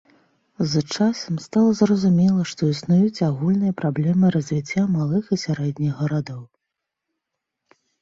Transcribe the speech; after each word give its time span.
З 0.69 0.81
часам 0.95 1.35
стала 1.47 1.75
зразумела, 1.81 2.47
што 2.53 2.71
існуюць 2.77 3.23
агульныя 3.29 3.77
праблемы 3.83 4.35
развіцця 4.39 4.81
малых 4.97 5.33
і 5.37 5.43
сярэдніх 5.47 5.93
гарадоў. 6.03 6.41